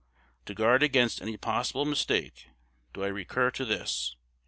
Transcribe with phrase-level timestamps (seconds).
[0.47, 2.47] _To guard against any possible mistake,
[2.91, 4.15] do I recur to this.